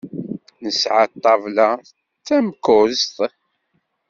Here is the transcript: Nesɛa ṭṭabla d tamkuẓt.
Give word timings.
Nesɛa 0.63 1.03
ṭṭabla 1.13 1.69
d 2.19 2.23
tamkuẓt. 2.25 3.15